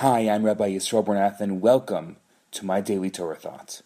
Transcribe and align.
Hi, 0.00 0.28
I'm 0.28 0.44
Rabbi 0.44 0.72
Yisrael 0.72 1.02
Bernath, 1.02 1.40
and 1.40 1.62
welcome 1.62 2.16
to 2.50 2.66
my 2.66 2.82
daily 2.82 3.08
Torah 3.08 3.34
thoughts. 3.34 3.82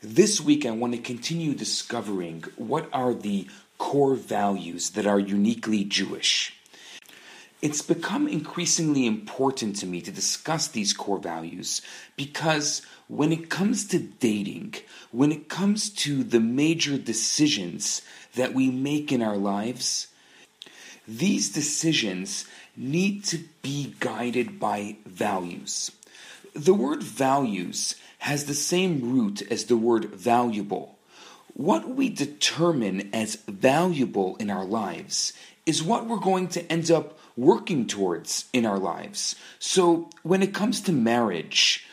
This 0.00 0.40
week, 0.40 0.64
I 0.64 0.70
want 0.70 0.94
to 0.94 0.98
continue 0.98 1.52
discovering 1.52 2.44
what 2.56 2.88
are 2.90 3.12
the 3.12 3.46
core 3.76 4.14
values 4.14 4.88
that 4.92 5.06
are 5.06 5.20
uniquely 5.20 5.84
Jewish. 5.84 6.54
It's 7.60 7.82
become 7.82 8.28
increasingly 8.28 9.04
important 9.04 9.76
to 9.80 9.86
me 9.86 10.00
to 10.00 10.10
discuss 10.10 10.68
these 10.68 10.94
core 10.94 11.18
values 11.18 11.82
because 12.16 12.80
when 13.06 13.30
it 13.30 13.50
comes 13.50 13.86
to 13.88 13.98
dating, 13.98 14.76
when 15.10 15.32
it 15.32 15.50
comes 15.50 15.90
to 15.96 16.24
the 16.24 16.40
major 16.40 16.96
decisions 16.96 18.00
that 18.36 18.54
we 18.54 18.70
make 18.70 19.12
in 19.12 19.20
our 19.20 19.36
lives, 19.36 20.06
these 21.06 21.50
decisions 21.50 22.46
need 22.76 23.24
to 23.24 23.38
be 23.62 23.94
guided 24.00 24.58
by 24.58 24.96
values. 25.06 25.90
The 26.54 26.74
word 26.74 27.02
values 27.02 27.94
has 28.18 28.44
the 28.44 28.54
same 28.54 29.12
root 29.12 29.42
as 29.50 29.64
the 29.64 29.76
word 29.76 30.06
valuable. 30.06 30.98
What 31.54 31.88
we 31.88 32.08
determine 32.08 33.10
as 33.12 33.36
valuable 33.46 34.36
in 34.36 34.50
our 34.50 34.64
lives 34.64 35.32
is 35.66 35.82
what 35.82 36.06
we're 36.06 36.18
going 36.18 36.48
to 36.48 36.72
end 36.72 36.90
up 36.90 37.18
working 37.36 37.86
towards 37.86 38.46
in 38.52 38.66
our 38.66 38.78
lives. 38.78 39.36
So 39.58 40.10
when 40.22 40.42
it 40.42 40.54
comes 40.54 40.80
to 40.82 40.92
marriage, 40.92 41.86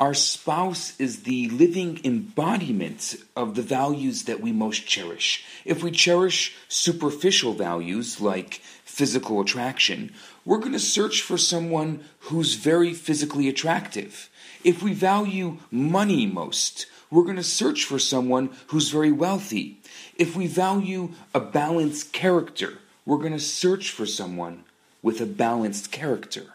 our 0.00 0.14
spouse 0.14 0.98
is 0.98 1.24
the 1.24 1.50
living 1.50 2.00
embodiment 2.04 3.16
of 3.36 3.54
the 3.54 3.62
values 3.62 4.22
that 4.22 4.40
we 4.40 4.50
most 4.50 4.86
cherish. 4.86 5.44
If 5.66 5.82
we 5.82 5.90
cherish 5.90 6.56
superficial 6.68 7.52
values 7.52 8.18
like 8.18 8.62
physical 8.82 9.42
attraction, 9.42 10.14
we're 10.46 10.58
going 10.58 10.72
to 10.72 10.78
search 10.78 11.20
for 11.20 11.36
someone 11.36 12.02
who's 12.20 12.54
very 12.54 12.94
physically 12.94 13.46
attractive. 13.46 14.30
If 14.64 14.82
we 14.82 14.94
value 14.94 15.58
money 15.70 16.24
most, 16.24 16.86
we're 17.10 17.24
going 17.24 17.36
to 17.36 17.42
search 17.42 17.84
for 17.84 17.98
someone 17.98 18.50
who's 18.68 18.88
very 18.88 19.12
wealthy. 19.12 19.80
If 20.16 20.34
we 20.34 20.46
value 20.46 21.10
a 21.34 21.40
balanced 21.40 22.14
character, 22.14 22.78
we're 23.04 23.18
going 23.18 23.32
to 23.32 23.38
search 23.38 23.90
for 23.90 24.06
someone 24.06 24.64
with 25.02 25.20
a 25.20 25.26
balanced 25.26 25.92
character. 25.92 26.54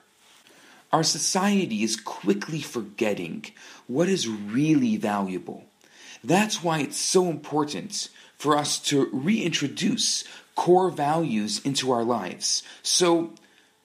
Our 0.96 1.04
society 1.04 1.84
is 1.84 1.98
quickly 1.98 2.62
forgetting 2.62 3.48
what 3.86 4.08
is 4.08 4.30
really 4.30 4.96
valuable. 4.96 5.66
That's 6.24 6.64
why 6.64 6.80
it's 6.80 6.98
so 6.98 7.28
important 7.28 8.08
for 8.38 8.56
us 8.56 8.80
to 8.92 9.10
reintroduce 9.12 10.24
core 10.56 10.90
values 10.90 11.60
into 11.66 11.92
our 11.92 12.06
lives. 12.06 12.64
So, 12.82 13.34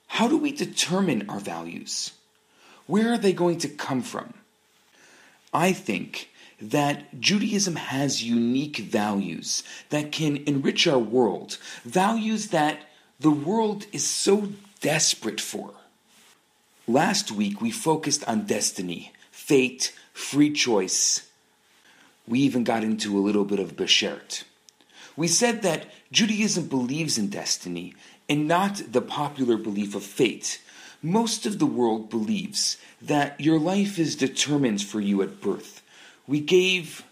how 0.06 0.28
do 0.28 0.36
we 0.36 0.52
determine 0.52 1.28
our 1.28 1.40
values? 1.40 2.12
Where 2.86 3.12
are 3.12 3.18
they 3.18 3.32
going 3.32 3.58
to 3.58 3.68
come 3.68 4.02
from? 4.02 4.32
I 5.52 5.72
think 5.72 6.30
that 6.62 7.20
Judaism 7.20 7.74
has 7.74 8.22
unique 8.22 8.76
values 8.76 9.64
that 9.88 10.12
can 10.12 10.44
enrich 10.46 10.86
our 10.86 11.00
world, 11.16 11.58
values 11.82 12.50
that 12.50 12.82
the 13.18 13.32
world 13.32 13.86
is 13.90 14.06
so 14.06 14.50
desperate 14.80 15.40
for. 15.40 15.74
Last 16.90 17.30
week 17.30 17.60
we 17.60 17.70
focused 17.70 18.26
on 18.26 18.46
destiny, 18.46 19.12
fate, 19.30 19.96
free 20.12 20.50
choice. 20.50 21.24
We 22.26 22.40
even 22.40 22.64
got 22.64 22.82
into 22.82 23.16
a 23.16 23.22
little 23.22 23.44
bit 23.44 23.60
of 23.60 23.76
Beshert. 23.76 24.42
We 25.16 25.28
said 25.28 25.62
that 25.62 25.86
Judaism 26.10 26.66
believes 26.66 27.16
in 27.16 27.28
destiny 27.28 27.94
and 28.28 28.48
not 28.48 28.82
the 28.90 29.02
popular 29.02 29.56
belief 29.56 29.94
of 29.94 30.02
fate. 30.02 30.60
Most 31.00 31.46
of 31.46 31.60
the 31.60 31.64
world 31.64 32.10
believes 32.10 32.76
that 33.00 33.40
your 33.40 33.60
life 33.60 33.96
is 33.96 34.16
determined 34.16 34.82
for 34.82 35.00
you 35.00 35.22
at 35.22 35.40
birth. 35.40 35.82
We 36.26 36.40
gave 36.40 37.04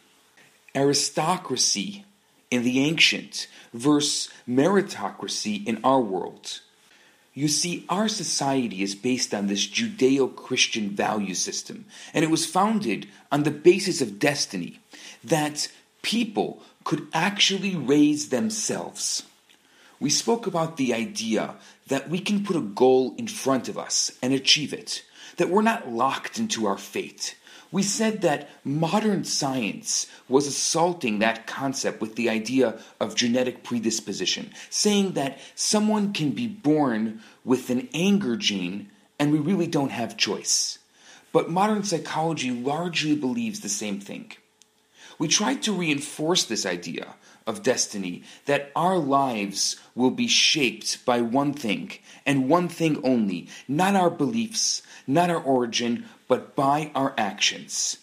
aristocracy 0.75 2.05
in 2.51 2.65
the 2.65 2.81
ancient 2.81 3.47
versus 3.73 4.29
meritocracy 4.49 5.65
in 5.65 5.79
our 5.85 6.01
world. 6.01 6.63
You 7.39 7.47
see, 7.47 7.85
our 7.89 8.09
society 8.09 8.83
is 8.83 8.97
based 8.97 9.33
on 9.33 9.47
this 9.47 9.65
Judeo 9.65 10.35
Christian 10.35 10.91
value 10.91 11.35
system, 11.35 11.85
and 12.13 12.25
it 12.25 12.33
was 12.33 12.45
founded 12.45 13.07
on 13.31 13.45
the 13.45 13.53
basis 13.53 14.01
of 14.01 14.19
destiny 14.19 14.81
that 15.23 15.71
people 16.03 16.61
could 16.83 17.07
actually 17.15 17.77
raise 17.77 18.31
themselves. 18.31 19.23
We 20.01 20.11
spoke 20.11 20.49
about 20.49 20.79
the 20.79 20.93
idea 20.93 21.55
that 21.87 22.11
we 22.11 22.19
can 22.19 22.45
put 22.45 22.57
a 22.57 22.61
goal 22.61 23.15
in 23.17 23.29
front 23.29 23.69
of 23.69 23.79
us 23.79 24.11
and 24.21 24.35
achieve 24.35 24.73
it, 24.73 25.05
that 25.37 25.49
we're 25.49 25.63
not 25.63 25.89
locked 25.89 26.41
into 26.41 26.67
our 26.67 26.77
fate. 26.77 27.37
We 27.71 27.83
said 27.83 28.23
that 28.23 28.49
modern 28.65 29.25
science 29.25 30.07
was 30.29 30.47
assaulting 30.47 31.19
that 31.19 31.47
concept 31.47 32.01
with 32.01 32.17
the 32.17 32.31
idea 32.31 32.79
of 32.99 33.15
genetic 33.15 33.63
predisposition, 33.63 34.53
saying 34.71 35.13
that 35.13 35.39
someone 35.55 36.13
can 36.13 36.31
be 36.31 36.47
born 36.47 37.21
with 37.45 37.69
an 37.69 37.89
anger 37.93 38.37
gene 38.37 38.91
and 39.19 39.33
we 39.33 39.39
really 39.39 39.67
don't 39.67 39.91
have 39.91 40.17
choice. 40.17 40.79
But 41.33 41.51
modern 41.51 41.85
psychology 41.85 42.51
largely 42.51 43.15
believes 43.15 43.61
the 43.61 43.69
same 43.69 44.01
thing. 44.01 44.33
We 45.19 45.29
tried 45.29 45.63
to 45.65 45.73
reinforce 45.73 46.45
this 46.45 46.65
idea 46.65 47.17
of 47.47 47.63
destiny 47.63 48.23
that 48.45 48.71
our 48.77 48.99
lives 48.99 49.77
will 49.95 50.11
be 50.11 50.29
shaped 50.29 51.05
by 51.05 51.21
one 51.21 51.53
thing 51.53 51.93
and 52.25 52.49
one 52.49 52.69
thing 52.69 53.01
only, 53.03 53.49
not 53.67 53.97
our 53.97 54.11
beliefs, 54.11 54.83
not 55.07 55.31
our 55.31 55.41
origin, 55.41 56.05
but 56.29 56.55
by 56.55 56.91
our 56.95 57.15
actions. 57.19 57.99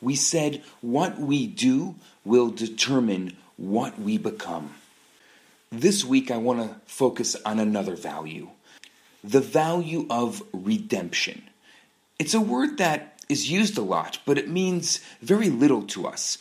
We 0.00 0.16
said 0.16 0.62
what 0.80 1.18
we 1.18 1.46
do 1.46 1.94
will 2.24 2.50
determine 2.50 3.36
what 3.56 3.98
we 3.98 4.18
become. 4.18 4.74
This 5.70 6.04
week, 6.04 6.30
I 6.30 6.36
want 6.36 6.60
to 6.60 6.80
focus 6.86 7.36
on 7.46 7.58
another 7.58 7.94
value 7.94 8.48
the 9.24 9.40
value 9.40 10.04
of 10.10 10.42
redemption. 10.52 11.42
It's 12.18 12.34
a 12.34 12.40
word 12.40 12.78
that 12.78 13.20
is 13.28 13.50
used 13.50 13.78
a 13.78 13.82
lot, 13.82 14.18
but 14.26 14.36
it 14.36 14.48
means 14.48 15.00
very 15.20 15.48
little 15.48 15.82
to 15.84 16.06
us. 16.06 16.38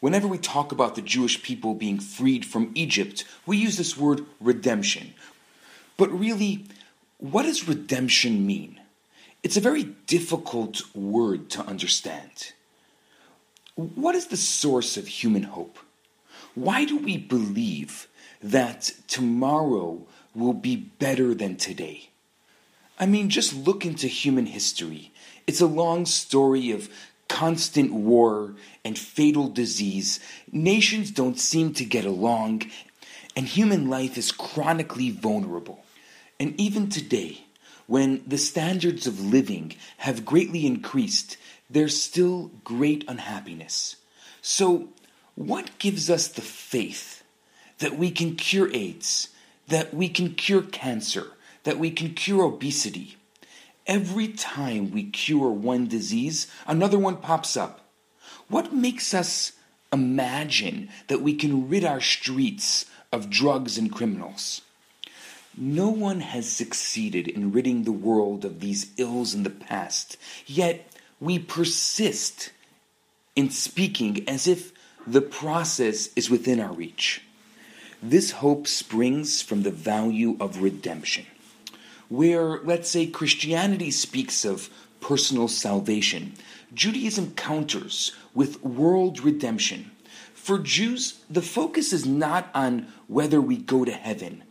Whenever 0.00 0.26
we 0.26 0.38
talk 0.38 0.72
about 0.72 0.94
the 0.94 1.02
Jewish 1.02 1.42
people 1.42 1.74
being 1.74 1.98
freed 1.98 2.46
from 2.46 2.72
Egypt, 2.74 3.24
we 3.44 3.58
use 3.58 3.76
this 3.76 3.96
word 3.96 4.24
redemption. 4.40 5.12
But 5.96 6.10
really, 6.10 6.64
what 7.18 7.42
does 7.42 7.68
redemption 7.68 8.46
mean? 8.46 8.77
It's 9.42 9.56
a 9.56 9.60
very 9.60 9.84
difficult 9.84 10.82
word 10.94 11.48
to 11.50 11.62
understand. 11.62 12.52
What 13.76 14.16
is 14.16 14.26
the 14.26 14.36
source 14.36 14.96
of 14.96 15.06
human 15.06 15.44
hope? 15.44 15.78
Why 16.54 16.84
do 16.84 16.98
we 16.98 17.16
believe 17.16 18.08
that 18.42 18.92
tomorrow 19.06 20.06
will 20.34 20.54
be 20.54 20.74
better 20.74 21.34
than 21.34 21.56
today? 21.56 22.10
I 22.98 23.06
mean, 23.06 23.30
just 23.30 23.54
look 23.54 23.86
into 23.86 24.08
human 24.08 24.46
history. 24.46 25.12
It's 25.46 25.60
a 25.60 25.66
long 25.66 26.04
story 26.04 26.72
of 26.72 26.88
constant 27.28 27.92
war 27.92 28.54
and 28.84 28.98
fatal 28.98 29.48
disease. 29.48 30.18
Nations 30.50 31.12
don't 31.12 31.38
seem 31.38 31.74
to 31.74 31.84
get 31.84 32.04
along, 32.04 32.62
and 33.36 33.46
human 33.46 33.88
life 33.88 34.18
is 34.18 34.32
chronically 34.32 35.10
vulnerable. 35.10 35.84
And 36.40 36.58
even 36.60 36.88
today, 36.88 37.44
when 37.88 38.22
the 38.26 38.36
standards 38.36 39.06
of 39.06 39.18
living 39.18 39.74
have 39.96 40.26
greatly 40.26 40.66
increased, 40.66 41.38
there's 41.70 42.00
still 42.00 42.50
great 42.62 43.02
unhappiness. 43.08 43.96
So, 44.42 44.90
what 45.34 45.70
gives 45.78 46.10
us 46.10 46.28
the 46.28 46.42
faith 46.42 47.22
that 47.78 47.96
we 47.96 48.10
can 48.10 48.36
cure 48.36 48.70
AIDS, 48.74 49.28
that 49.68 49.94
we 49.94 50.10
can 50.10 50.34
cure 50.34 50.60
cancer, 50.62 51.28
that 51.64 51.78
we 51.78 51.90
can 51.90 52.12
cure 52.12 52.44
obesity? 52.44 53.16
Every 53.86 54.28
time 54.28 54.90
we 54.90 55.04
cure 55.04 55.50
one 55.50 55.88
disease, 55.88 56.46
another 56.66 56.98
one 56.98 57.16
pops 57.16 57.56
up. 57.56 57.88
What 58.48 58.74
makes 58.74 59.14
us 59.14 59.52
imagine 59.90 60.90
that 61.06 61.22
we 61.22 61.34
can 61.34 61.70
rid 61.70 61.86
our 61.86 62.02
streets 62.02 62.84
of 63.10 63.30
drugs 63.30 63.78
and 63.78 63.90
criminals? 63.90 64.60
No 65.60 65.88
one 65.88 66.20
has 66.20 66.48
succeeded 66.48 67.26
in 67.26 67.50
ridding 67.50 67.82
the 67.82 67.90
world 67.90 68.44
of 68.44 68.60
these 68.60 68.92
ills 68.96 69.34
in 69.34 69.42
the 69.42 69.50
past, 69.50 70.16
yet 70.46 70.88
we 71.18 71.40
persist 71.40 72.52
in 73.34 73.50
speaking 73.50 74.28
as 74.28 74.46
if 74.46 74.72
the 75.04 75.20
process 75.20 76.10
is 76.14 76.30
within 76.30 76.60
our 76.60 76.72
reach. 76.72 77.22
This 78.00 78.30
hope 78.30 78.68
springs 78.68 79.42
from 79.42 79.64
the 79.64 79.72
value 79.72 80.36
of 80.38 80.62
redemption. 80.62 81.26
Where, 82.08 82.60
let's 82.60 82.88
say, 82.88 83.08
Christianity 83.08 83.90
speaks 83.90 84.44
of 84.44 84.70
personal 85.00 85.48
salvation, 85.48 86.34
Judaism 86.72 87.32
counters 87.34 88.12
with 88.32 88.62
world 88.62 89.18
redemption. 89.18 89.90
For 90.34 90.60
Jews, 90.60 91.18
the 91.28 91.42
focus 91.42 91.92
is 91.92 92.06
not 92.06 92.48
on 92.54 92.86
whether 93.08 93.40
we 93.40 93.56
go 93.56 93.84
to 93.84 93.92
heaven 93.92 94.44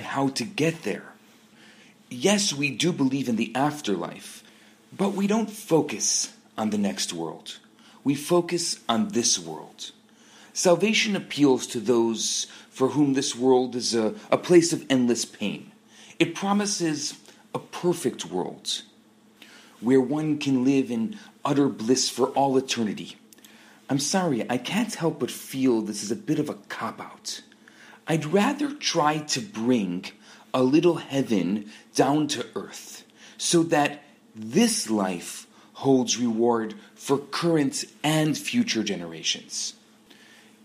and 0.00 0.06
how 0.06 0.28
to 0.28 0.44
get 0.44 0.82
there. 0.82 1.12
yes, 2.08 2.54
we 2.54 2.70
do 2.70 2.90
believe 2.90 3.28
in 3.28 3.36
the 3.36 3.54
afterlife, 3.54 4.42
but 4.96 5.12
we 5.12 5.26
don't 5.26 5.50
focus 5.50 6.32
on 6.56 6.70
the 6.70 6.78
next 6.78 7.12
world. 7.12 7.58
We 8.02 8.14
focus 8.14 8.80
on 8.88 9.08
this 9.08 9.38
world. 9.38 9.92
Salvation 10.54 11.14
appeals 11.14 11.66
to 11.66 11.80
those 11.80 12.46
for 12.70 12.88
whom 12.88 13.12
this 13.12 13.36
world 13.36 13.76
is 13.76 13.94
a, 13.94 14.14
a 14.30 14.38
place 14.38 14.72
of 14.72 14.86
endless 14.88 15.26
pain. 15.26 15.70
It 16.18 16.34
promises 16.34 17.18
a 17.54 17.58
perfect 17.58 18.24
world 18.24 18.80
where 19.82 20.00
one 20.00 20.38
can 20.38 20.64
live 20.64 20.90
in 20.90 21.18
utter 21.44 21.68
bliss 21.68 22.08
for 22.08 22.28
all 22.28 22.56
eternity. 22.56 23.16
I'm 23.90 23.98
sorry, 23.98 24.48
I 24.48 24.56
can't 24.56 24.94
help 24.94 25.20
but 25.20 25.30
feel 25.30 25.82
this 25.82 26.02
is 26.02 26.10
a 26.10 26.16
bit 26.16 26.38
of 26.38 26.48
a 26.48 26.54
cop 26.54 27.02
out. 27.02 27.42
I'd 28.06 28.26
rather 28.26 28.72
try 28.72 29.18
to 29.18 29.40
bring 29.40 30.06
a 30.52 30.62
little 30.62 30.96
heaven 30.96 31.70
down 31.94 32.26
to 32.28 32.46
earth 32.54 33.04
so 33.38 33.62
that 33.64 34.02
this 34.34 34.90
life 34.90 35.46
holds 35.74 36.18
reward 36.18 36.74
for 36.94 37.18
current 37.18 37.84
and 38.02 38.36
future 38.36 38.82
generations. 38.82 39.74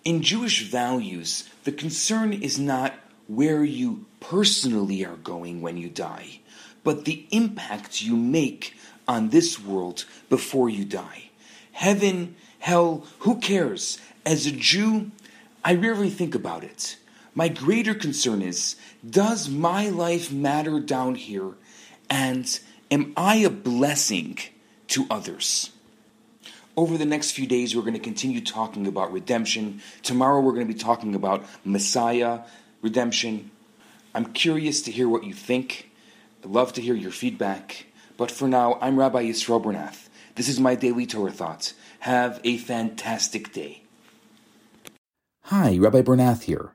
In 0.04 0.22
Jewish 0.22 0.64
values, 0.70 1.50
the 1.64 1.72
concern 1.72 2.34
is 2.34 2.60
not 2.60 2.94
where 3.28 3.64
you 3.64 4.06
personally 4.20 5.06
are 5.06 5.16
going 5.16 5.62
when 5.62 5.78
you 5.78 5.90
die, 5.90 6.40
but 6.84 7.06
the 7.06 7.26
impact 7.32 8.02
you 8.02 8.16
make 8.16 8.76
on 9.08 9.30
this 9.30 9.60
world 9.60 10.06
before 10.30 10.70
you 10.70 10.86
die. 10.86 11.30
Heaven, 11.72 12.36
hell, 12.60 13.06
who 13.20 13.40
cares? 13.40 14.00
As 14.26 14.46
a 14.46 14.52
Jew, 14.52 15.12
I 15.64 15.76
rarely 15.76 16.10
think 16.10 16.36
about 16.36 16.64
it. 16.64 16.98
My 17.38 17.50
greater 17.50 17.94
concern 17.94 18.42
is 18.42 18.78
does 19.08 19.50
my 19.50 19.90
life 19.90 20.32
matter 20.32 20.80
down 20.80 21.16
here? 21.16 21.52
And 22.10 22.60
am 22.90 23.14
I 23.18 23.36
a 23.38 23.50
blessing 23.50 24.40
to 24.88 25.06
others? 25.10 25.72
Over 26.78 26.98
the 26.98 27.06
next 27.06 27.32
few 27.32 27.46
days, 27.46 27.76
we're 27.76 27.82
going 27.82 27.94
to 27.94 28.00
continue 28.00 28.42
talking 28.42 28.88
about 28.88 29.12
redemption. 29.12 29.82
Tomorrow, 30.02 30.42
we're 30.42 30.54
going 30.54 30.68
to 30.68 30.74
be 30.74 30.80
talking 30.80 31.14
about 31.14 31.46
Messiah, 31.66 32.42
redemption. 32.82 33.52
I'm 34.14 34.32
curious 34.34 34.82
to 34.84 34.92
hear 34.92 35.10
what 35.10 35.26
you 35.26 35.34
think. 35.34 35.90
I'd 36.44 36.50
love 36.50 36.74
to 36.74 36.82
hear 36.82 36.96
your 36.96 37.12
feedback. 37.12 37.88
But 38.18 38.32
for 38.32 38.48
now, 38.48 38.78
I'm 38.82 38.98
Rabbi 38.98 39.24
Yisrael 39.26 39.64
Bernath. 39.64 40.08
This 40.36 40.48
is 40.48 40.60
my 40.60 40.76
daily 40.76 41.06
Torah 41.06 41.32
thoughts. 41.32 41.74
Have 42.00 42.40
a 42.44 42.58
fantastic 42.58 43.52
day. 43.52 43.84
Hi, 45.44 45.78
Rabbi 45.78 46.02
Bernath 46.02 46.44
here. 46.44 46.75